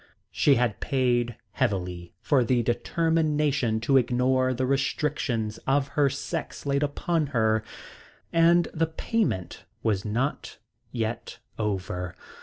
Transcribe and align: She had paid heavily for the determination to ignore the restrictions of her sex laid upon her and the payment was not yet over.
She 0.31 0.55
had 0.55 0.79
paid 0.79 1.35
heavily 1.51 2.15
for 2.21 2.43
the 2.43 2.63
determination 2.63 3.79
to 3.81 3.97
ignore 3.97 4.51
the 4.51 4.65
restrictions 4.65 5.59
of 5.67 5.89
her 5.89 6.09
sex 6.09 6.65
laid 6.65 6.81
upon 6.81 7.27
her 7.27 7.63
and 8.33 8.67
the 8.73 8.87
payment 8.87 9.65
was 9.83 10.03
not 10.03 10.57
yet 10.91 11.37
over. 11.59 12.15